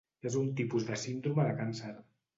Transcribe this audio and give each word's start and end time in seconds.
És 0.29 0.37
un 0.39 0.47
tipus 0.61 0.87
de 0.87 0.97
síndrome 1.03 1.45
de 1.49 1.55
càncer. 1.63 1.95